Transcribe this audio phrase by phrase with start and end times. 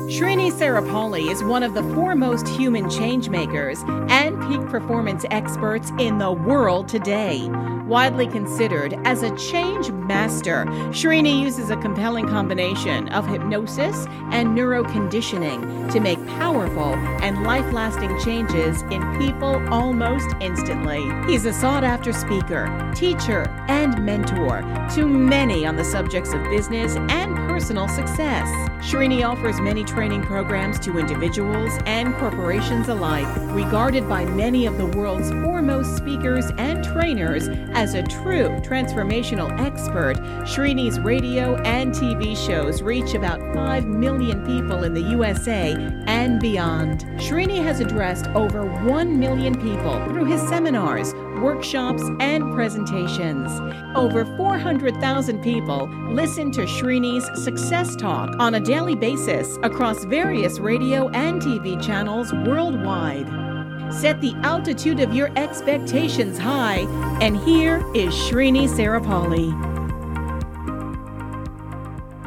[0.00, 6.18] Srini Saripalli is one of the foremost human change makers and peak performance experts in
[6.18, 7.48] the world today.
[7.86, 15.92] Widely considered as a change master, Srini uses a compelling combination of hypnosis and neuroconditioning
[15.92, 21.08] to make powerful and life lasting changes in people almost instantly.
[21.30, 24.62] He's a sought after speaker, teacher, and mentor
[24.96, 28.48] to many on the subjects of business and personal success.
[28.84, 34.86] Srini offers many training programs to individuals and corporations alike, regarded by many of the
[34.86, 40.16] world's foremost speakers and trainers as a true transformational expert.
[40.46, 45.74] Srini's radio and TV shows reach about 5 million people in the USA
[46.06, 47.04] and beyond.
[47.18, 51.12] Srini has addressed over 1 million people through his seminars,
[51.42, 53.52] workshops, and presentations.
[53.94, 61.10] Over 400,000 people listen to Srini's Success Talk on a daily basis across various radio
[61.10, 63.45] and TV channels worldwide.
[63.90, 66.80] Set the altitude of your expectations high,
[67.20, 69.52] and here is Srini Saripalli.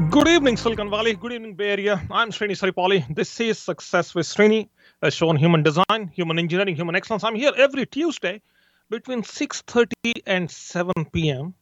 [0.10, 1.14] Good evening, Silicon Valley.
[1.16, 2.02] Good evening, Bay Area.
[2.10, 3.14] I'm Srini Saripalli.
[3.14, 4.70] This is Success with Srini,
[5.02, 7.24] a show on human design, human engineering, human excellence.
[7.24, 8.42] I'm here every Tuesday
[8.90, 11.54] between 6.30 and 7 p.m.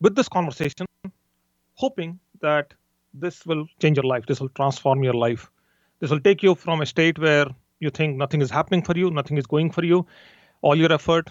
[0.00, 0.86] with this conversation,
[1.74, 2.74] hoping that
[3.14, 4.24] this will change your life.
[4.26, 5.50] This will transform your life.
[6.00, 7.46] This will take you from a state where
[7.80, 10.06] you think nothing is happening for you, nothing is going for you,
[10.62, 11.30] all your effort,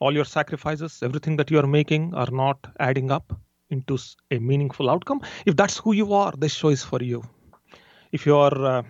[0.00, 3.32] all your sacrifices, everything that you are making are not adding up
[3.70, 3.98] into
[4.30, 5.20] a meaningful outcome.
[5.46, 7.22] If that's who you are, this show is for you.
[8.12, 8.82] If you are uh,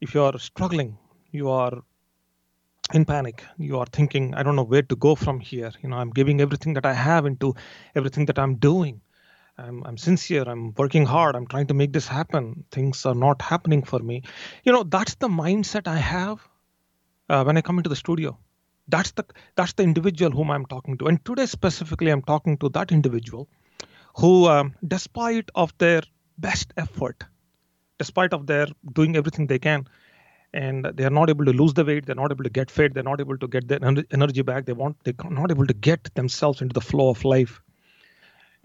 [0.00, 0.96] if you are struggling,
[1.32, 1.82] you are
[2.92, 5.96] in panic you are thinking i don't know where to go from here you know
[5.96, 7.54] i'm giving everything that i have into
[7.94, 9.00] everything that i'm doing
[9.56, 12.64] I'm, I'm sincere i'm working hard i'm trying to make this happen.
[12.70, 14.22] Things are not happening for me.
[14.64, 16.46] You know that's the mindset i have
[17.28, 18.38] uh, when i come into the studio.
[18.88, 21.06] That's the that's the individual whom i'm talking to.
[21.06, 23.48] And today specifically i'm talking to that individual
[24.16, 26.02] who um, despite of their
[26.38, 27.24] best effort
[27.98, 29.86] despite of their doing everything they can
[30.52, 32.94] and they are not able to lose the weight they're not able to get fit
[32.94, 33.78] they're not able to get their
[34.10, 37.60] energy back they want they're not able to get themselves into the flow of life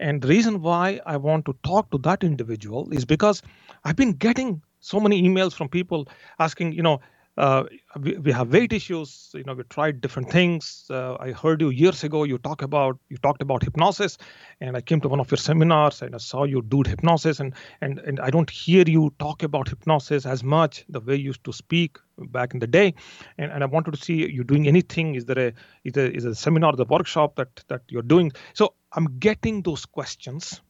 [0.00, 3.42] and the reason why i want to talk to that individual is because
[3.84, 7.00] i've been getting so many emails from people asking you know
[7.38, 7.62] uh,
[8.00, 10.84] we, we, have weight issues you know we tried different things.
[10.90, 14.18] Uh, i heard you years ago you talk about you talked about hypnosis
[14.60, 17.54] and i came to one of your seminars and i saw you do hypnosis and
[17.80, 21.44] and and i don't hear you talk about hypnosis as much the way you used
[21.44, 22.94] to speak back in the day.
[23.38, 25.14] And, and i wanted to see you doing anything.
[25.14, 25.52] Is there a
[25.84, 28.32] is there is a seminar or the workshop that that you're doing?
[28.54, 30.60] So i'm getting those questions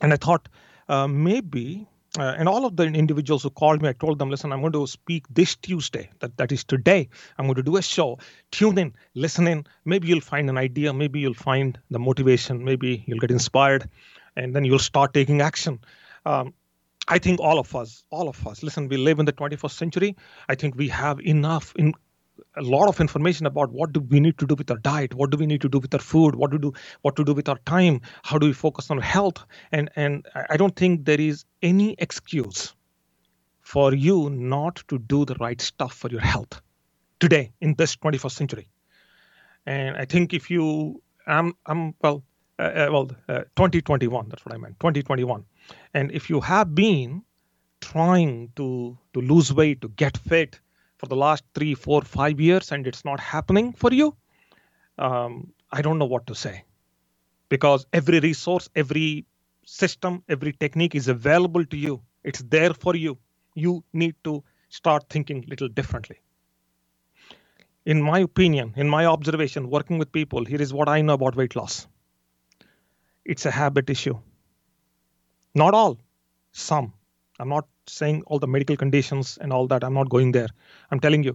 [0.00, 0.48] and i thought
[0.88, 4.52] uh, maybe uh, and all of the individuals who called me, I told them, listen,
[4.52, 6.10] I'm going to speak this Tuesday.
[6.20, 7.08] That that is today.
[7.38, 8.18] I'm going to do a show.
[8.52, 9.66] Tune in, listen in.
[9.84, 10.92] Maybe you'll find an idea.
[10.92, 12.64] Maybe you'll find the motivation.
[12.64, 13.88] Maybe you'll get inspired,
[14.36, 15.80] and then you'll start taking action.
[16.24, 16.54] Um,
[17.08, 20.16] I think all of us, all of us, listen, we live in the 21st century.
[20.48, 21.94] I think we have enough in
[22.56, 25.30] a lot of information about what do we need to do with our diet what
[25.30, 26.72] do we need to do with our food what to do
[27.02, 30.56] what to do with our time how do we focus on health and and i
[30.56, 32.74] don't think there is any excuse
[33.60, 36.60] for you not to do the right stuff for your health
[37.18, 38.68] today in this 21st century.
[39.66, 42.22] And i think if you i'm i'm well
[42.58, 45.44] uh, uh well uh, 2021 that's what i meant 2021
[45.94, 47.22] and if you have been
[47.80, 50.60] trying to to lose weight to get fit
[51.04, 54.16] for the last three, four, five years and it's not happening for you,
[54.98, 56.64] um, I don't know what to say.
[57.50, 59.26] Because every resource, every
[59.66, 62.00] system, every technique is available to you.
[62.22, 63.18] It's there for you.
[63.54, 66.20] You need to start thinking a little differently.
[67.84, 71.36] In my opinion, in my observation, working with people, here is what I know about
[71.36, 71.86] weight loss
[73.24, 74.18] it's a habit issue.
[75.54, 75.98] Not all,
[76.52, 76.92] some.
[77.38, 79.84] I'm not saying all the medical conditions and all that.
[79.84, 80.48] I'm not going there.
[80.90, 81.34] I'm telling you,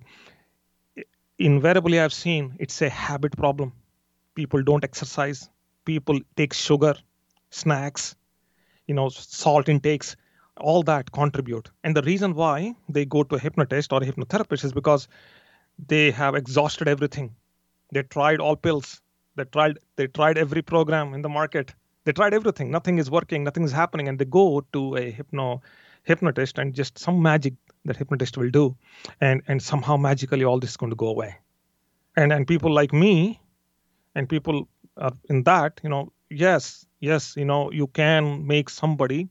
[1.38, 3.74] invariably, I've seen it's a habit problem.
[4.36, 5.50] People don't exercise.
[5.86, 6.96] People take sugar,
[7.50, 8.16] snacks,
[8.88, 10.16] you know, salt intakes,
[10.58, 11.70] all that contribute.
[11.84, 15.08] And the reason why they go to a hypnotist or a hypnotherapist is because
[15.88, 17.36] they have exhausted everything.
[17.94, 19.02] They tried all pills.
[19.36, 21.74] They tried they tried every program in the market.
[22.06, 22.72] They tried everything.
[22.72, 23.44] Nothing is working.
[23.44, 24.08] Nothing is happening.
[24.08, 25.62] And they go to a hypno
[26.04, 27.54] hypnotist and just some magic
[27.86, 28.76] that hypnotist will do
[29.22, 31.36] and and somehow magically all this is going to go away
[32.16, 33.40] and and people like me
[34.16, 34.68] and people
[34.98, 39.30] are in that you know yes yes you know you can make somebody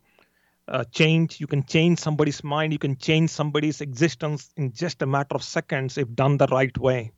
[0.69, 1.41] uh, change.
[1.41, 2.73] You can change somebody's mind.
[2.73, 6.77] You can change somebody's existence in just a matter of seconds if done the right
[6.77, 7.13] way.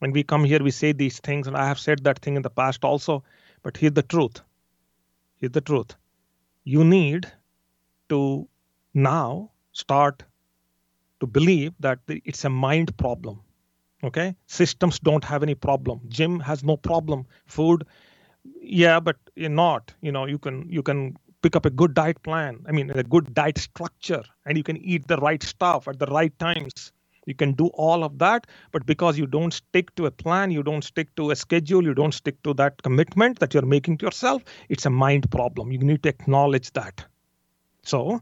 [0.00, 2.42] When we come here, we say these things, and I have said that thing in
[2.42, 3.22] the past also.
[3.62, 4.40] But here's the truth.
[5.40, 5.94] Here's the truth.
[6.64, 7.30] You need
[8.08, 8.48] to
[8.94, 10.22] now start
[11.20, 13.40] to believe that it's a mind problem.
[14.02, 14.34] Okay?
[14.46, 16.00] Systems don't have any problem.
[16.08, 17.26] Gym has no problem.
[17.46, 17.86] Food,
[18.60, 19.92] yeah, but you're not.
[20.02, 22.64] You know, you can you can pick up a good diet plan.
[22.68, 26.06] I mean, a good diet structure, and you can eat the right stuff at the
[26.06, 26.92] right times.
[27.26, 30.62] You can do all of that, but because you don't stick to a plan, you
[30.62, 34.06] don't stick to a schedule, you don't stick to that commitment that you're making to
[34.06, 35.72] yourself, it's a mind problem.
[35.72, 37.04] You need to acknowledge that.
[37.82, 38.20] So,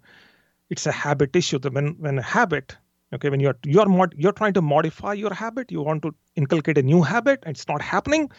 [0.72, 1.58] it's a habit issue.
[1.78, 2.76] When when a habit
[3.14, 6.78] okay when you're you're mod, you're trying to modify your habit you want to inculcate
[6.82, 8.30] a new habit it's not happening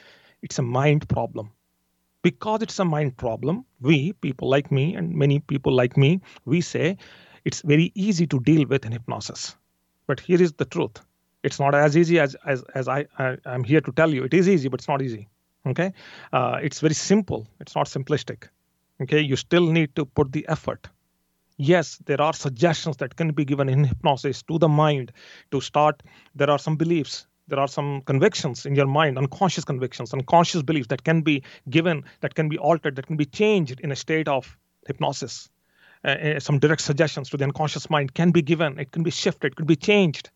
[0.42, 1.52] it's a mind problem.
[2.24, 6.10] Because it's a mind problem we people like me and many people like me
[6.46, 6.98] we say
[7.46, 9.56] it's very easy to deal with in hypnosis.
[10.08, 11.02] But here is the truth.
[11.44, 14.24] It's not as easy as as, as I, I am here to tell you.
[14.32, 15.28] It is easy but it's not easy
[15.68, 15.94] okay?
[16.32, 17.48] Uh, it's very simple.
[17.60, 18.50] It's not simplistic
[19.02, 19.22] okay?
[19.22, 20.93] You still need to put the effort
[21.58, 25.12] yes there are suggestions that can be given in hypnosis to the mind
[25.52, 26.04] to start.
[26.36, 30.88] There are some beliefs there are some convictions in your mind unconscious convictions unconscious beliefs
[30.88, 34.28] that can be given that can be altered that can be changed in a state
[34.28, 34.58] of
[34.88, 35.50] hypnosis.
[36.06, 39.12] Uh, uh some direct suggestions to the unconscious mind can be given it can be
[39.12, 40.30] shifted it could be changed.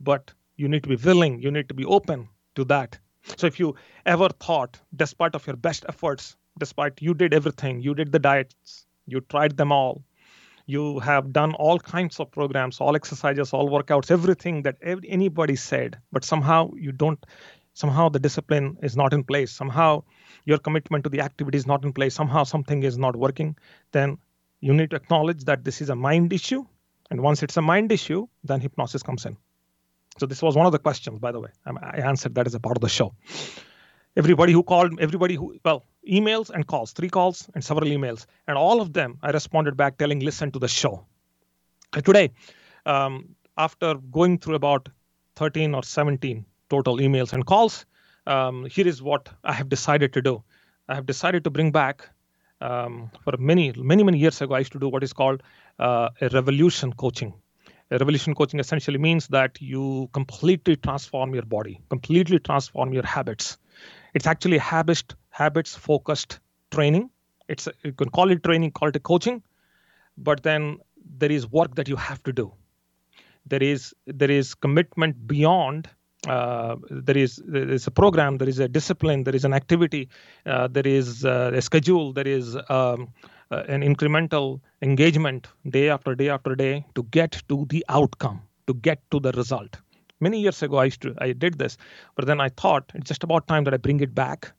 [0.00, 2.98] But you need to be willing you need to be open to that.
[3.36, 3.74] So if you
[4.04, 8.86] ever thought despite of your best efforts despite you did everything you did the diets
[9.06, 10.02] you tried them all.
[10.66, 15.98] You have done all kinds of programs all exercises all workouts everything that anybody said
[16.12, 17.24] but somehow you don't
[17.74, 19.50] somehow the discipline is not in place.
[19.50, 20.04] Somehow
[20.44, 22.14] your commitment to the activity is not in place.
[22.14, 23.56] Somehow something is not working.
[23.92, 24.18] Then
[24.60, 26.64] you need to acknowledge that this is a mind issue
[27.10, 29.36] and once it's a mind issue then hypnosis comes in.
[30.18, 31.50] So this was one of the questions by the way.
[31.66, 33.14] I answered that as a part of the show
[34.16, 38.58] everybody who called everybody who well emails and calls three calls and several emails and
[38.58, 41.04] all of them i responded back telling listen to the show.
[42.04, 42.30] Today
[42.86, 44.88] um, after going through about
[45.36, 47.86] 13 or 17 total emails and calls
[48.26, 50.42] um, here is what i have decided to do.
[50.88, 52.08] I have decided to bring back
[52.60, 55.42] um, for many many many years ago i used to do what is called
[55.78, 57.32] uh, a revolution coaching.
[57.90, 63.58] A revolution coaching essentially means that you completely transform your body completely transform your habits
[64.14, 67.10] it's actually habit habits focused training.
[67.48, 69.42] It's you can call it training, call it coaching,
[70.16, 70.78] but then
[71.18, 72.52] there is work that you have to do.
[73.46, 75.88] There is there is commitment beyond.
[76.28, 80.08] Uh, there is there is a program, there is a discipline, there is an activity,
[80.46, 83.08] uh, there is uh, a schedule, there is um,
[83.50, 88.74] uh, an incremental engagement day after day after day to get to the outcome, to
[88.74, 89.78] get to the result
[90.22, 91.76] many years ago I used to I did this,
[92.16, 94.52] but then I thought it's just about time that I bring it back.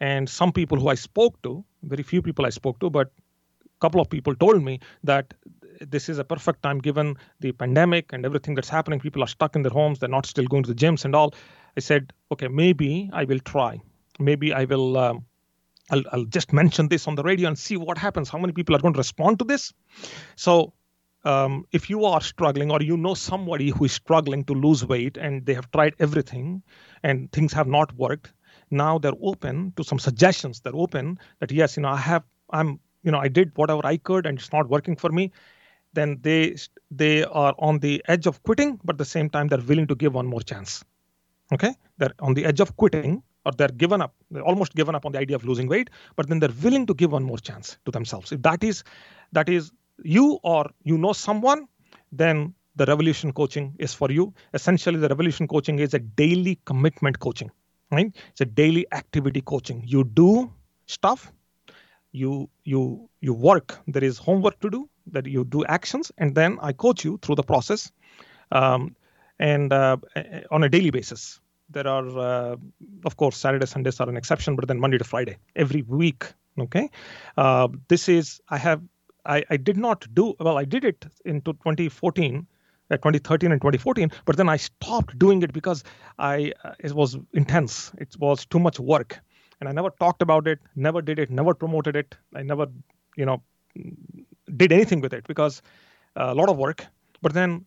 [0.00, 3.80] And some people who I spoke to, very few people I spoke to, but a
[3.80, 5.34] couple of people told me that
[5.80, 9.00] this is a perfect time given the pandemic and everything that's happening.
[9.00, 11.34] People are stuck in their homes, they're not still going to the gyms and all.
[11.76, 13.80] I said, okay, maybe I will try.
[14.18, 14.96] Maybe I will.
[14.96, 15.24] Um,
[15.90, 18.28] I'll, I'll just mention this on the radio and see what happens.
[18.28, 19.72] How many people are going to respond to this?
[20.36, 20.72] So
[21.24, 25.16] um, if you are struggling or you know somebody who is struggling to lose weight
[25.16, 26.62] and they have tried everything
[27.02, 28.32] and things have not worked
[28.72, 30.60] now they're open to some suggestions.
[30.60, 33.96] They're open that yes you know i have i'm you know i did whatever i
[33.96, 35.30] could and it's not working for me.
[35.92, 36.56] Then they
[36.90, 39.94] they are on the edge of quitting but at the same time they're willing to
[39.94, 40.84] give one more chance.
[41.52, 41.74] Okay?
[41.98, 45.12] They're on the edge of quitting or they're given up they're almost given up on
[45.12, 47.90] the idea of losing weight but then they're willing to give one more chance to
[47.90, 48.32] themselves.
[48.32, 48.84] If that is
[49.32, 49.70] that is
[50.02, 51.66] you or you know someone,
[52.10, 54.32] then the revolution coaching is for you.
[54.54, 57.50] Essentially, the revolution coaching is a daily commitment coaching,
[57.90, 58.14] right?
[58.30, 59.82] It's a daily activity coaching.
[59.86, 60.50] You do
[60.86, 61.32] stuff,
[62.12, 63.78] you you you work.
[63.86, 64.88] There is homework to do.
[65.08, 67.90] That you do actions, and then I coach you through the process,
[68.52, 68.94] um,
[69.40, 69.96] and uh,
[70.50, 71.40] on a daily basis.
[71.70, 72.56] There are, uh,
[73.04, 76.24] of course, Saturday, Sundays are an exception, but then Monday to Friday every week.
[76.58, 76.90] Okay,
[77.36, 78.82] uh, this is I have
[79.24, 80.58] I, I did not do well.
[80.58, 82.46] I did it into 2014,
[82.90, 85.84] uh, 2013 and 2014, but then I stopped doing it because
[86.18, 87.92] I uh, it was intense.
[87.98, 89.20] It was too much work,
[89.60, 92.16] and I never talked about it, never did it, never promoted it.
[92.34, 92.66] I never,
[93.16, 93.42] you know,
[94.56, 95.62] did anything with it because
[96.16, 96.84] uh, a lot of work.
[97.20, 97.64] But then,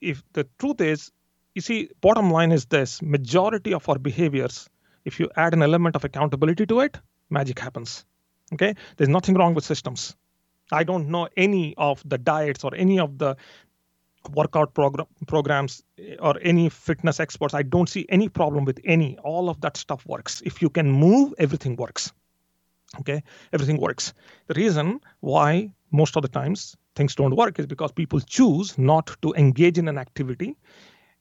[0.00, 1.10] if the truth is,
[1.54, 4.68] you see, bottom line is this: majority of our behaviors,
[5.06, 6.98] if you add an element of accountability to it,
[7.30, 8.04] magic happens.
[8.52, 10.14] Okay, there's nothing wrong with systems
[10.72, 13.36] I don't know any of the diets or any of the
[14.34, 17.54] workout program, programs eh, or any fitness experts.
[17.54, 19.16] I don't see any problem with any.
[19.18, 20.42] All of that stuff works.
[20.44, 22.12] If you can move, everything works.
[23.00, 24.14] Okay, everything works.
[24.46, 29.16] The reason why most of the times things don't work is because people choose not
[29.22, 30.56] to engage in an activity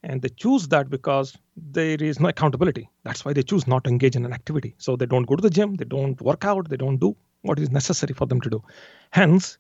[0.04, 3.90] and they choose that because there is no accountability that's why they choose not to
[3.90, 6.70] engage in an activity so they don't go to the gym they don't work out
[6.70, 8.64] they don't do what is necessary for them to do.
[9.12, 9.58] Hence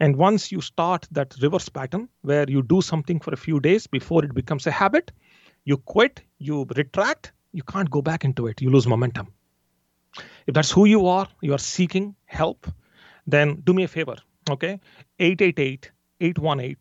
[0.00, 3.86] and once you start that reverse pattern where you do something for a few days
[3.86, 5.12] before it becomes a habit
[5.64, 8.60] you quit you retract you can't go back into it.
[8.60, 9.28] You lose momentum.
[10.46, 12.66] If that's who you are you are seeking help
[13.26, 14.16] then do me a favor
[14.50, 14.80] okay?
[15.18, 15.90] 888
[16.20, 16.76] 818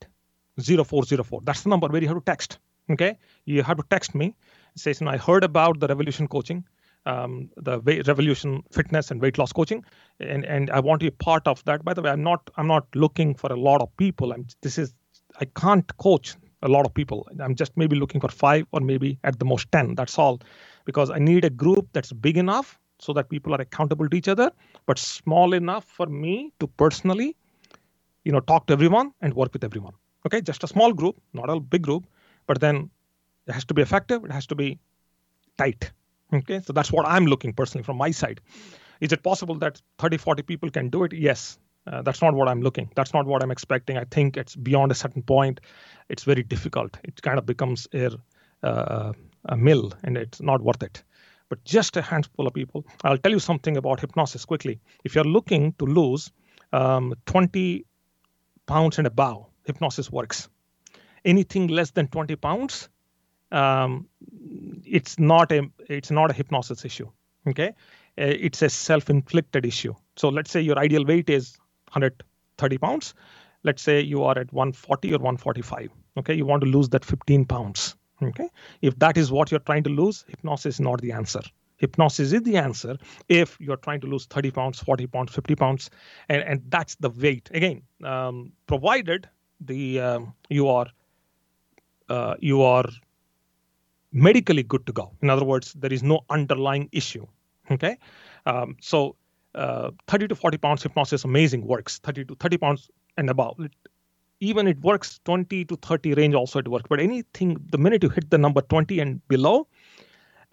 [0.86, 2.60] 0404 that's the number where you have to text
[2.90, 3.18] okay?
[3.46, 4.36] You have to text me.
[4.76, 6.64] Says i heard about the revolution coaching
[7.08, 9.84] um, the revolution fitness and weight loss coaching.
[10.20, 11.86] And and i want to be part of that.
[11.86, 14.34] By the way i'm not i'm not looking for a lot of people.
[14.34, 14.94] I'm this is
[15.40, 17.28] i can't coach a lot of people.
[17.40, 20.42] I'm just maybe looking for five or maybe at the most 10 that's all.
[20.86, 24.28] Because i need a group that's big enough so that people are accountable to each
[24.36, 24.52] other
[24.88, 27.36] but small enough for me to personally
[28.24, 29.94] you know talk to everyone and work with everyone.
[30.26, 30.42] Okay?
[30.42, 32.06] Just a small group not a big group
[32.48, 32.90] but then
[33.48, 34.26] it has to be effective.
[34.26, 34.80] It has to be
[35.58, 35.92] tight
[36.34, 38.42] okay so that's what i'm looking personally from my side.
[39.00, 41.14] Is it possible that 30 40 people can do it?
[41.14, 41.60] Yes.
[41.86, 42.90] Uh, that's not what i'm looking.
[42.96, 43.98] That's not what i'm expecting.
[43.98, 45.62] I think it's beyond a certain point.
[46.10, 46.98] It's very difficult.
[47.04, 48.18] It kind of becomes a,
[48.64, 49.14] uh,
[49.46, 51.04] a mill and it's not worth it.
[51.50, 52.86] But just a handful of people.
[53.04, 54.80] I'll tell you something about hypnosis quickly.
[55.06, 56.32] If you're looking to lose
[56.74, 57.86] um, 20
[58.66, 60.50] pounds and above, hypnosis works.
[61.24, 62.90] Anything less than 20 pounds,
[63.52, 64.08] um,
[64.84, 67.10] it's not a it's not a hypnosis issue.
[67.48, 67.74] Okay, uh,
[68.18, 69.94] it's a self-inflicted issue.
[70.16, 71.58] So let's say your ideal weight is
[71.92, 73.14] 130 pounds.
[73.64, 75.90] Let's say you are at 140 or 145.
[76.18, 77.96] Okay, you want to lose that 15 pounds.
[78.22, 78.50] Okay,
[78.82, 81.42] if that is what you're trying to lose, hypnosis is not the answer
[81.78, 82.98] hypnosis is the answer
[83.30, 85.90] if you're trying to lose 30 pounds 40 pounds 50 pounds
[86.28, 89.30] and, and that's the weight again um, provided
[89.62, 90.88] the um, you are
[92.10, 92.86] uh, you are
[94.12, 97.26] medically good to go in other words there is no underlying issue
[97.72, 97.98] okay
[98.46, 99.16] um, so
[99.56, 103.72] uh, 30 to 40 pounds hypnosis amazing works 30 to 30 pounds and above it,
[104.40, 108.10] even it works 20 to 30 range also it works but anything the minute you
[108.10, 109.68] hit the number 20 and below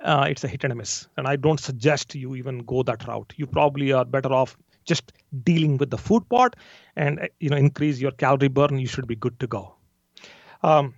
[0.02, 1.06] uh, it's a hit and a miss.
[1.16, 3.32] And I don't suggest you even go that route.
[3.36, 6.56] You probably are better off just dealing with the food part
[6.96, 8.78] and uh, you know increase your calorie burn.
[8.78, 9.74] You should be good to go.
[10.62, 10.94] Um,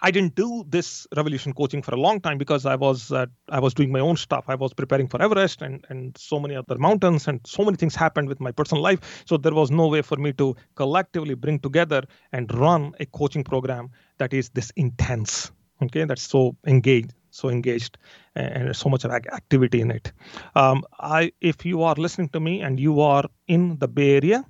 [0.00, 3.60] I didn't do this revolution coaching for a long time because I was uh, I
[3.60, 4.44] was doing my own stuff.
[4.48, 7.94] I was preparing for Everest and and so many other mountains and so many things
[7.94, 9.24] happened with my personal life.
[9.26, 13.44] So there was no way for me to collectively bring together and run a coaching
[13.44, 15.52] program that is this intense.
[15.82, 17.98] Okay, that's so engaged so engaged
[18.36, 20.12] and so much activity in it.
[20.54, 24.44] Um, I, if you are listening to me and you are in the Bay Area,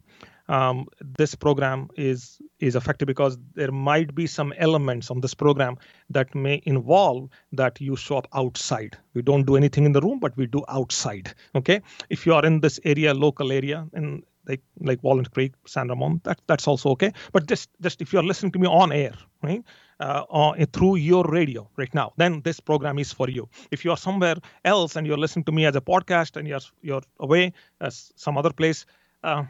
[0.49, 0.87] um,
[1.19, 5.77] this program is is effective because there might be some elements on this program
[6.11, 8.97] that may involve that you show up outside.
[9.15, 11.35] We don't do anything in the room, but we do outside.
[11.55, 15.89] Okay, if you are in this area, local area, and like like Walnut Creek, San
[15.89, 17.13] Ramon, that that's also okay.
[17.33, 19.63] But just just if you're listening to me on air, right,
[20.01, 23.49] uh, uh, through your radio right now, then this program is for you.
[23.71, 26.61] If you are somewhere else and you're listening to me as a podcast and you're
[26.83, 28.87] you're away as some other place,
[29.23, 29.45] uh,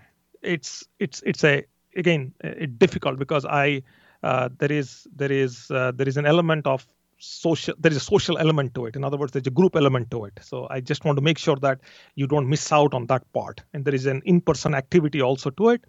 [0.44, 1.64] it's it's it's a
[1.96, 2.32] again
[2.78, 3.82] difficult because I
[4.22, 6.86] uh, there is there is uh, there is an element of
[7.18, 8.96] social there is a social element to it.
[8.96, 10.38] In other words there's a group element to it.
[10.42, 11.80] So i just want to make sure that
[12.14, 13.62] you don't miss out on that part.
[13.72, 15.84] And there is an in-person activity also to it.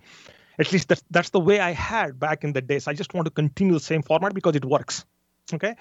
[0.59, 2.87] At least that's, that's the way i had back in the days.
[2.87, 5.05] I just want to continue the same format because it works.
[5.53, 5.75] Okay?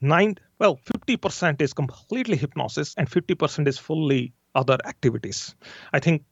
[0.00, 5.54] Nine well 50% is completely hypnosis and 50% is fully other activities.
[5.92, 6.22] I think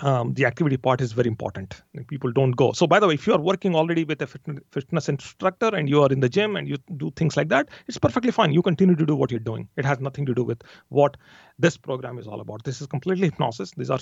[0.00, 1.82] um, the activity part is very important.
[2.06, 2.72] People don't go.
[2.72, 6.02] So, by the way, if you are working already with a fitness instructor and you
[6.02, 8.52] are in the gym and you do things like that, it's perfectly fine.
[8.52, 9.68] You continue to do what you're doing.
[9.76, 11.16] It has nothing to do with what
[11.58, 12.64] this program is all about.
[12.64, 13.72] This is completely hypnosis.
[13.72, 13.98] These are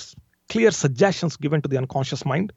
[0.50, 2.52] clear suggestions given to the unconscious mind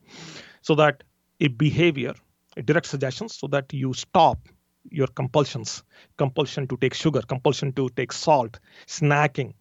[0.62, 1.04] so that
[1.40, 2.14] a behavior,
[2.58, 4.50] a direct suggestions, so that you stop
[4.92, 5.84] your compulsions
[6.18, 9.54] compulsion to take sugar, compulsion to take salt, snacking,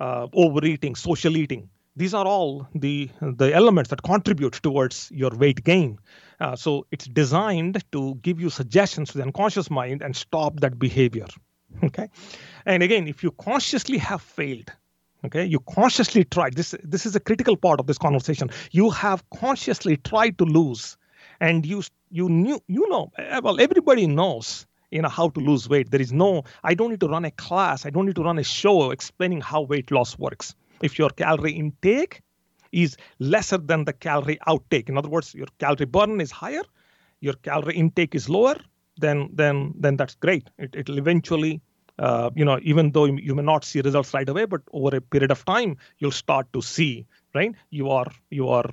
[0.00, 5.64] uh, overeating, social eating these are all the the elements that contribute towards your weight
[5.64, 5.98] gain.
[6.38, 10.78] Uh, so it's designed to give you suggestions to the unconscious mind and stop that
[10.78, 11.26] behavior.
[11.82, 12.08] Okay?
[12.66, 14.70] And again if you consciously have failed
[15.24, 18.50] okay you consciously tried this this is a critical part of this conversation.
[18.70, 20.98] You have consciously tried to lose
[21.40, 25.68] and you you knew you know eh, well everybody knows you know how to lose
[25.68, 25.90] weight.
[25.90, 27.86] There is no i don't need to run a class.
[27.86, 31.52] I don't need to run a show explaining how weight loss works if your calorie
[31.52, 32.22] intake
[32.72, 36.62] is lesser than the calorie outtake in other words your calorie burn is higher
[37.20, 38.56] your calorie intake is lower
[38.98, 41.60] then then then that's great it, it'll eventually
[41.98, 45.00] uh, you know, even though you may not see results right away, but over a
[45.00, 47.54] period of time, you'll start to see, right?
[47.70, 48.68] You are you are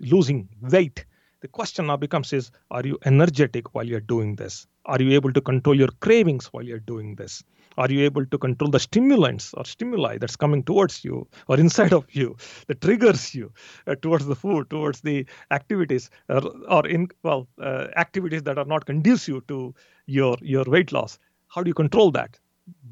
[0.00, 1.04] losing weight.
[1.40, 4.66] The question now becomes is, are you energetic while you're doing this?
[4.84, 7.42] Are you able to control your cravings while you're doing this?
[7.76, 11.92] Are you able to control the stimulants or stimuli that's coming towards you or inside
[11.92, 12.36] of you
[12.68, 13.52] that triggers you
[13.86, 18.64] uh, towards the food, towards the activities, or, or in well uh, activities that are
[18.64, 19.74] not conducive to
[20.06, 21.18] your your weight loss?
[21.48, 22.38] How do you control that?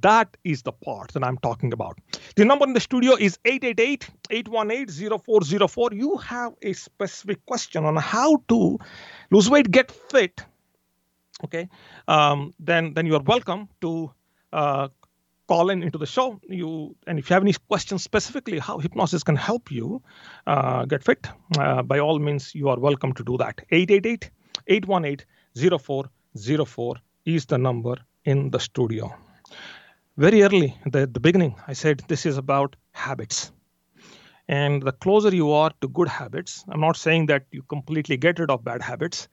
[0.00, 1.98] That is the part that I'm talking about.
[2.36, 5.90] The number in the studio is 888 818 0404.
[5.92, 8.78] You have a specific question on how to
[9.30, 10.44] lose weight, get fit.
[11.42, 11.68] Okay,
[12.06, 14.12] um, then then you are welcome to
[14.54, 14.88] uh,
[15.48, 16.40] call in into the show.
[16.48, 20.02] You and if you have any questions specifically how hypnosis can help you
[20.46, 21.26] uh, get fit,
[21.58, 23.60] uh, by all means you are welcome to do that.
[23.70, 24.30] 888
[24.66, 25.26] 818
[25.78, 26.94] 0404
[27.26, 29.14] is the number in the studio
[30.16, 33.50] very early at the, the beginning, I said this is about habits.
[34.46, 38.38] And the closer you are to good habits, I'm not saying that you completely get
[38.38, 39.28] rid of bad habits.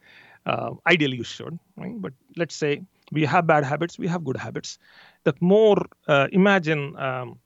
[0.46, 2.02] Uh, ideally, you should, right?
[2.02, 4.80] But let's say we have bad habits, we have good habits.
[5.24, 7.40] The more, uh, imagine um,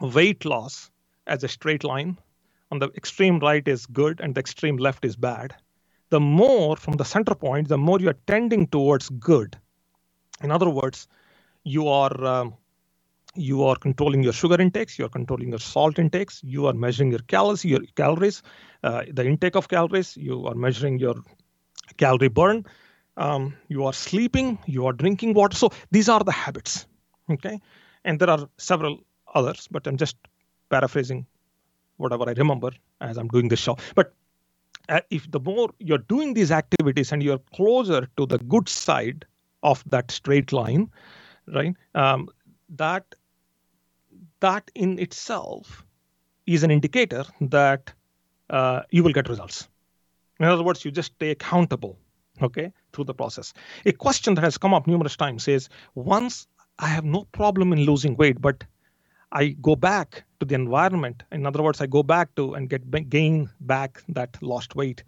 [0.00, 0.90] weight loss
[1.26, 2.18] as a straight line.
[2.70, 5.54] On the extreme right is good and the extreme left is bad.
[6.08, 9.58] The more from the center point, the more you're tending towards good.
[10.42, 11.08] In other words,
[11.64, 12.54] you are um,
[13.34, 17.10] you are controlling your sugar intakes, you are controlling your salt intakes, you are measuring
[17.10, 18.42] your calories, your calories,
[18.82, 21.14] uh, the intake of calories, you are measuring your
[21.96, 22.66] calorie burn,
[23.16, 25.56] um, you are sleeping, you are drinking water.
[25.56, 26.86] So these are the habits,
[27.30, 27.60] okay?
[28.04, 29.00] And there are several
[29.34, 30.16] others, but I'm just
[30.70, 31.26] paraphrasing
[31.96, 32.70] whatever I remember
[33.00, 33.76] as I'm doing this show.
[33.94, 34.14] But
[34.88, 39.24] uh, if the more you're doing these activities and you're closer to the good side
[39.62, 40.90] of that straight line,
[41.46, 41.74] right?
[41.94, 42.28] Um,
[42.70, 43.14] that
[44.40, 45.84] that in itself
[46.46, 47.92] is an indicator that
[48.50, 49.68] uh, you will get results.
[50.40, 51.96] In other words, you just stay accountable,
[52.40, 53.52] okay, through the process.
[53.84, 56.46] A question that has come up numerous times is once
[56.78, 58.64] I have no problem in losing weight, but
[59.30, 61.22] I go back to the environment.
[61.32, 65.04] In other words, I go back to and get gain back that lost weight.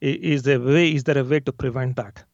[0.00, 0.92] Is there a way?
[0.92, 2.24] Is there a way to prevent that?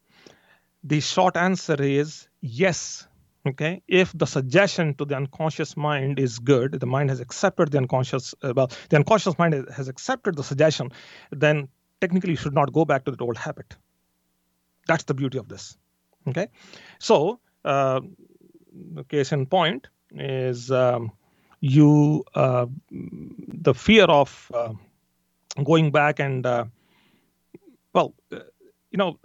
[0.85, 3.07] The short answer is yes
[3.46, 7.79] okay if the suggestion to the unconscious mind is good the mind has accepted the
[7.79, 10.90] unconscious uh, well the unconscious mind has accepted the suggestion
[11.31, 11.68] then
[12.00, 13.76] technically you should not go back to the old habit
[14.90, 15.76] that's the beauty of this
[16.29, 16.48] okay
[16.98, 18.00] so uh,
[18.98, 21.11] the case in point is um,
[21.61, 22.66] you uh,
[23.70, 24.72] the fear of uh,
[25.64, 26.64] going back and uh,
[27.94, 28.40] well uh,
[28.90, 29.18] you know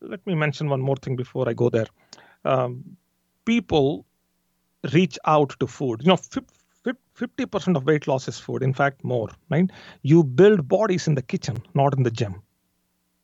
[0.00, 1.86] let me mention one more thing before i go there
[2.44, 2.84] um,
[3.44, 4.04] people
[4.92, 6.02] reach out to food.
[6.02, 6.18] You know,
[7.16, 8.62] 50% of weight loss is food.
[8.62, 9.70] In fact, more, right?
[10.02, 12.42] You build bodies in the kitchen, not in the gym.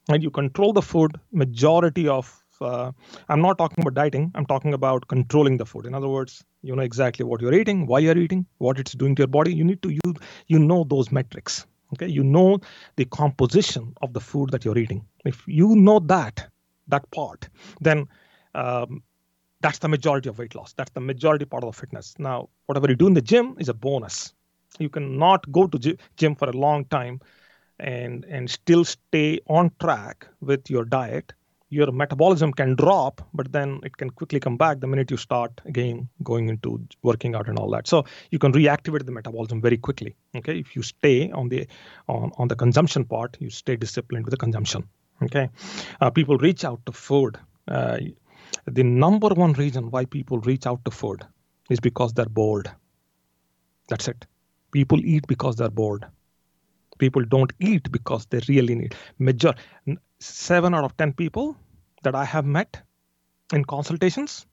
[0.08, 1.18] And you control the food.
[1.32, 2.92] Majority of, uh,
[3.28, 4.30] I'm not talking about dieting.
[4.34, 5.86] I'm talking about controlling the food.
[5.86, 9.14] In other words, you know exactly what you're eating, why you're eating, what it's doing
[9.16, 9.54] to your body.
[9.54, 10.14] You need to you
[10.46, 11.66] you know those metrics.
[11.94, 12.58] Okay, you know
[12.96, 15.04] the composition of the food that you're eating.
[15.24, 16.48] If you know that
[16.88, 17.48] that part,
[17.80, 18.06] then
[18.54, 19.02] um,
[19.60, 20.74] that's the majority of weight loss.
[20.74, 22.14] That's the majority part of the fitness.
[22.18, 24.34] Now, whatever you do in the gym is a bonus.
[24.78, 27.20] You cannot go to gym for a long time
[27.78, 31.32] and and still stay on track with your diet.
[31.70, 35.60] Your metabolism can drop, but then it can quickly come back the minute you start
[35.64, 37.88] again going into working out and all that.
[37.88, 40.14] So you can reactivate the metabolism very quickly.
[40.36, 41.66] Okay, if you stay on the
[42.08, 44.88] on, on the consumption part, you stay disciplined with the consumption.
[45.22, 45.48] Okay,
[46.00, 47.38] uh, people reach out to food.
[47.66, 47.98] Uh,
[48.66, 51.24] the number one reason why people reach out to food
[51.70, 52.70] is because they're bored.
[53.88, 54.26] That's it.
[54.70, 56.06] People eat because they're bored.
[56.98, 58.94] People don't eat because they really need.
[59.18, 59.54] Major
[60.18, 61.56] seven out of ten people
[62.02, 62.82] that I have met
[63.52, 64.46] in consultations,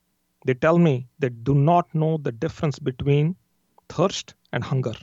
[0.46, 3.36] they tell me they do not know the difference between
[3.88, 4.94] thirst and hunger.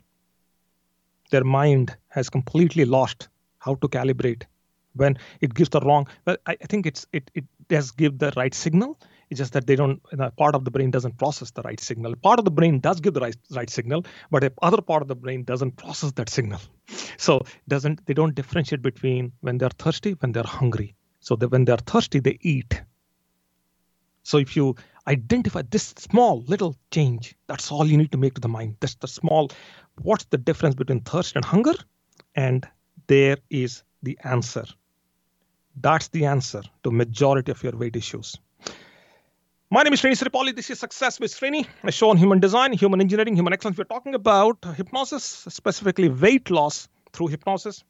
[1.32, 4.44] Their mind has completely lost how to calibrate
[4.94, 6.08] when it gives the wrong.
[6.26, 8.98] Well, I, I think it's it it does give the right signal.
[9.30, 10.02] It's just that they don't,
[10.38, 12.16] part of the brain doesn't process the right signal.
[12.16, 15.08] Part of the brain does give the right, right signal, but a other part of
[15.08, 16.60] the brain doesn't process that signal.
[17.18, 20.96] So doesn't they don't differentiate between when they're thirsty, when they're hungry.
[21.20, 22.82] So that when they're thirsty, they eat.
[24.24, 28.42] So if you identify this small little change, that's all you need to make to
[28.42, 28.78] the mind.
[28.80, 29.52] That's the small,
[30.02, 31.74] what's the difference between thirst and hunger?
[32.36, 32.68] And
[33.08, 34.66] there is the answer.
[35.80, 38.36] That's the answer to majority of your weight issues.
[39.72, 40.56] My name is Srini Sripali.
[40.56, 43.78] This is Success with Srini, a show on human design, human engineering, human excellence.
[43.78, 47.84] We're talking about hypnosis, specifically weight loss through hypnosis.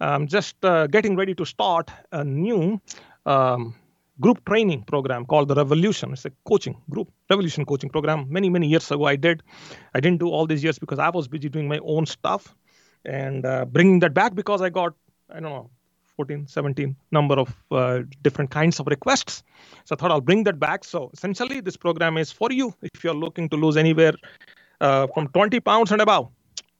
[0.00, 2.80] Um, just uh, getting ready to start a new
[3.26, 3.74] um,
[4.18, 6.14] group training program called the Revolution.
[6.14, 8.24] It's a coaching group, Revolution coaching program.
[8.30, 9.42] Many, many years ago, I did.
[9.94, 12.54] I didn't do all these years because I was busy doing my own stuff
[13.04, 14.94] and uh, bringing that back because I got,
[15.28, 15.70] I don't know,
[16.20, 19.42] 14, 17 number of uh, different kinds of requests.
[19.84, 20.84] So I thought I'll bring that back.
[20.84, 24.14] So essentially, this program is for you if you're looking to lose anywhere
[24.80, 26.28] uh, from 20 pounds and above.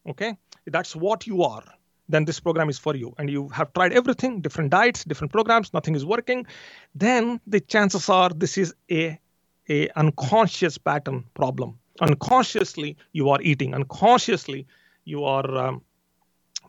[0.06, 1.64] Okay, that's what you are.
[2.10, 5.72] Then this program is for you, and you have tried everything, different diets, different programs,
[5.72, 6.46] nothing is working.
[6.94, 9.18] Then the chances are this is a
[9.68, 11.78] a unconscious pattern problem.
[12.00, 13.74] Unconsciously, you are eating.
[13.74, 14.66] Unconsciously,
[15.04, 15.82] you are um,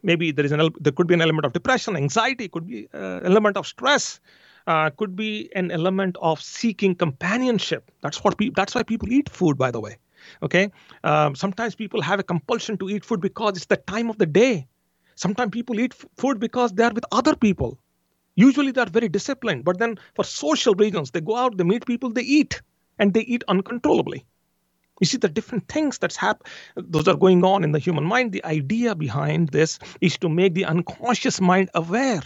[0.04, 3.04] maybe there is an there could be an element of depression anxiety could be an
[3.04, 4.20] uh, element of stress
[4.68, 7.92] uh, could be an element of seeking companionship.
[8.02, 9.98] That's what pe- that's why people eat food by the way
[10.44, 10.72] okay?
[11.04, 14.28] Um, sometimes people have a compulsion to eat food because it's the time of the
[14.28, 14.68] day.
[15.16, 17.80] Sometimes people eat f- food because they are with other people.
[18.36, 21.86] Usually they are very disciplined but then for social reasons they go out they meet
[21.86, 22.62] people they eat
[22.98, 24.26] and they eat uncontrollably
[25.02, 28.32] you see the different things that's hap- those are going on in the human mind.
[28.32, 32.22] The idea behind this is to make the unconscious mind aware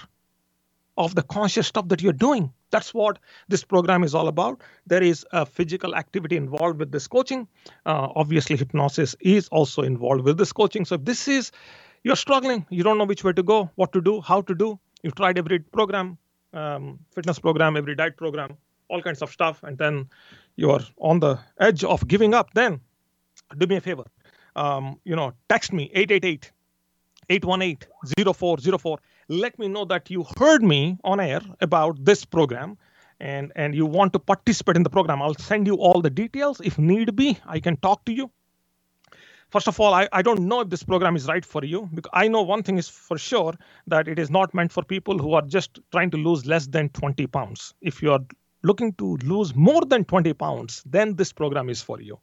[0.97, 2.51] of the conscious stuff that you're doing.
[2.71, 4.61] That's what this program is all about.
[4.87, 7.47] There is a physical activity involved with this coaching.
[7.85, 10.85] Uh, obviously, hypnosis is also involved with this coaching.
[10.85, 11.51] So, if this is
[12.03, 14.79] you're struggling, you don't know which way to go, what to do, how to do.
[15.01, 16.17] You've tried every program,
[16.53, 18.57] um, fitness program, every diet program,
[18.89, 20.09] all kinds of stuff, and then
[20.55, 22.79] you are on the edge of giving up, then
[23.57, 24.05] do me a favor.
[24.55, 26.51] Um, you know, text me 888
[27.29, 28.99] 818 0404.
[29.27, 32.77] Let me know that you heard me on air about this program
[33.19, 35.21] and, and you want to participate in the program.
[35.21, 36.61] I'll send you all the details.
[36.61, 38.31] If need be, I can talk to you.
[39.49, 42.09] First of all, I, I don't know if this program is right for you because
[42.13, 43.53] I know one thing is for sure
[43.87, 46.89] that it is not meant for people who are just trying to lose less than
[46.89, 47.73] 20 pounds.
[47.81, 48.19] If you are
[48.65, 52.19] looking to lose more than 20 pounds, then this program is for you.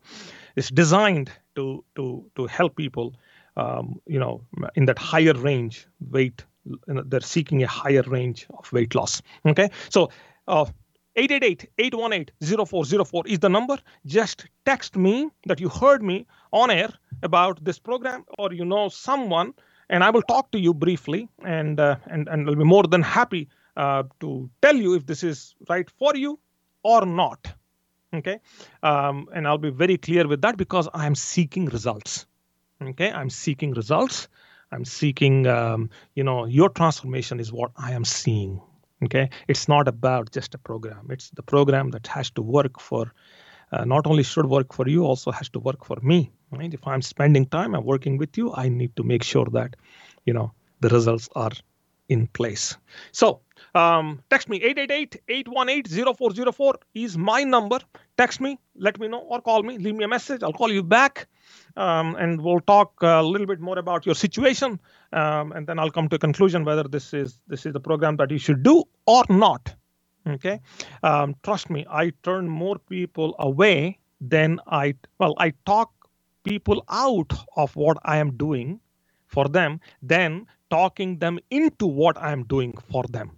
[0.57, 3.15] It's designed to to to help people,
[3.57, 4.43] um, you know,
[4.75, 6.45] in that higher range weight.
[6.65, 9.23] You know, they're seeking a higher range of weight loss.
[9.47, 10.11] Okay, so.
[10.49, 10.67] Uh,
[11.15, 13.77] 888-818-0404 is the number.
[14.07, 16.89] Just text me that you heard me on air
[17.23, 19.53] about this program or you know someone
[19.91, 23.03] and I will talk to you briefly and uh, and and I'll be more than
[23.03, 26.39] happy uh, to tell you if this is right for you
[26.83, 27.53] or not.
[28.15, 28.41] Okay,
[28.83, 32.27] um, and I'll be very clear with that because I'm seeking results.
[32.83, 34.29] Okay, I'm seeking results.
[34.71, 38.61] I'm seeking, um, you know, your transformation is what I am seeing.
[39.05, 41.09] Okay, it's not about just a program.
[41.11, 43.13] It's the program that has to work for.
[43.73, 46.31] Uh, not only should work for you, also has to work for me.
[46.51, 46.73] Right?
[46.73, 48.53] If I'm spending time, I'm working with you.
[48.55, 49.77] I need to make sure that,
[50.27, 51.53] you know, the results are
[52.13, 52.77] in place.
[53.13, 53.41] So
[53.75, 57.79] um, text me 888-818-0404 is my number.
[58.19, 60.43] Text me, let me know, or call me, leave me a message.
[60.43, 61.27] I'll call you back,
[61.77, 64.79] um, and we'll talk a little bit more about your situation,
[65.13, 68.17] um, and then I'll come to a conclusion whether this is this is the program
[68.17, 69.75] that you should do or not.
[70.27, 70.61] Okay,
[71.03, 75.91] um, trust me, I turn more people away than I well, I talk
[76.45, 78.81] people out of what I am doing
[79.27, 83.31] for them than talking them into what I'm doing for them.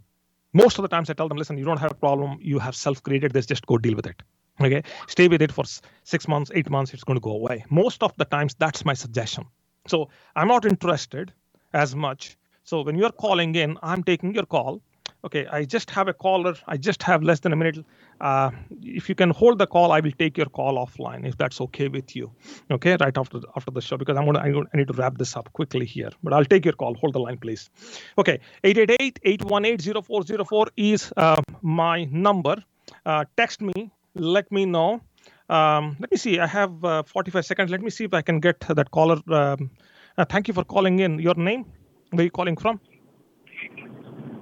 [0.52, 2.38] Most of the times I tell them, listen, you don't have a problem.
[2.40, 3.46] You have self created this.
[3.46, 4.22] Just go deal with it.
[4.60, 4.82] Okay.
[5.08, 5.64] Stay with it for
[6.04, 6.94] six months, eight months.
[6.94, 7.64] It's going to go away.
[7.70, 9.46] Most of the times, that's my suggestion.
[9.88, 11.32] So I'm not interested
[11.72, 12.36] as much.
[12.62, 14.80] So when you're calling in, I'm taking your call
[15.24, 16.54] Okay, I just have a caller.
[16.66, 17.78] I just have less than a minute.
[18.20, 18.50] Uh,
[18.82, 21.88] if you can hold the call, I will take your call offline if that's okay
[21.88, 22.32] with you.
[22.70, 25.36] Okay, right after the, after the show because I'm gonna I need to wrap this
[25.36, 26.10] up quickly here.
[26.22, 26.94] But I'll take your call.
[26.94, 27.70] Hold the line, please.
[28.18, 32.56] Okay, 888-818-0404 is uh, my number.
[33.04, 33.90] Uh, text me.
[34.14, 35.00] Let me know.
[35.48, 36.38] Um, let me see.
[36.38, 37.70] I have uh, 45 seconds.
[37.70, 39.20] Let me see if I can get that caller.
[39.28, 39.70] Um,
[40.16, 41.18] uh, thank you for calling in.
[41.18, 41.66] Your name?
[42.10, 42.80] Where are you calling from?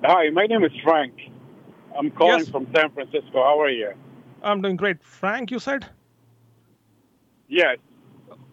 [0.05, 1.15] Hi, my name is Frank.
[1.97, 2.49] I'm calling yes.
[2.49, 3.43] from San Francisco.
[3.43, 3.93] How are you?
[4.43, 5.03] I'm doing great.
[5.03, 5.87] Frank, you said?
[7.49, 7.79] Yes.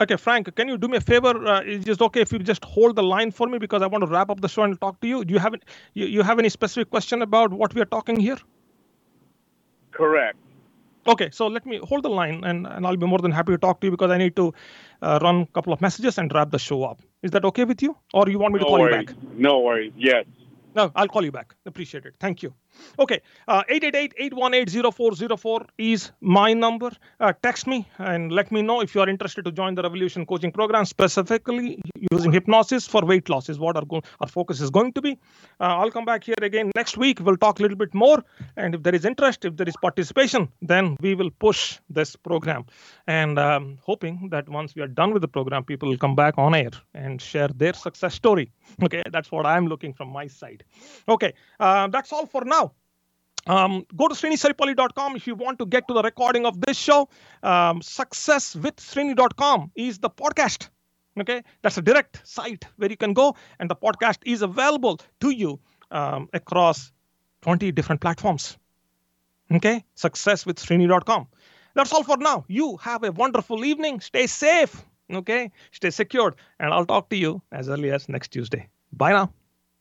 [0.01, 1.45] Okay, Frank, can you do me a favor?
[1.45, 4.03] Uh, is it okay if you just hold the line for me because I want
[4.03, 5.25] to wrap up the show and talk to you?
[5.25, 8.19] Do you have any, you, you have any specific question about what we are talking
[8.19, 8.37] here?
[9.91, 10.37] Correct.
[11.07, 13.57] Okay, so let me hold the line and, and I'll be more than happy to
[13.57, 14.53] talk to you because I need to
[15.01, 17.01] uh, run a couple of messages and wrap the show up.
[17.23, 17.97] Is that okay with you?
[18.13, 19.09] Or you want me to No call worries.
[19.09, 19.15] you back?
[19.33, 19.93] No worries.
[19.97, 20.25] Yes.
[20.75, 21.55] No, I'll call you back.
[21.65, 22.13] Appreciate it.
[22.19, 22.53] Thank you.
[22.97, 26.91] Okay, uh, 888-818-0404 is my number.
[27.19, 30.25] Uh, text me and let me know if you are interested to join the Revolution
[30.25, 34.69] Coaching Program, specifically using hypnosis for weight loss is what our, go- our focus is
[34.69, 35.17] going to be.
[35.59, 37.19] Uh, I'll come back here again next week.
[37.21, 38.23] We'll talk a little bit more.
[38.57, 42.65] And if there is interest, if there is participation, then we will push this program.
[43.07, 46.35] And um, hoping that once we are done with the program, people will come back
[46.37, 48.51] on air and share their success story.
[48.83, 50.63] Okay, that's what I'm looking from my side.
[51.07, 52.68] Okay, uh, that's all for now.
[53.49, 57.09] Um, go to srinisaripalli.com if you want to get to the recording of this show.
[57.41, 60.69] Um, successwithsrini.com is the podcast.
[61.19, 65.31] Okay, that's a direct site where you can go, and the podcast is available to
[65.31, 65.59] you
[65.89, 66.91] um, across
[67.41, 68.57] 20 different platforms.
[69.51, 71.27] Okay, success with successwithsrini.com.
[71.73, 72.45] That's all for now.
[72.47, 73.99] You have a wonderful evening.
[73.99, 74.85] Stay safe.
[75.11, 78.69] Okay, stay secured, and I'll talk to you as early as next Tuesday.
[78.93, 79.33] Bye now.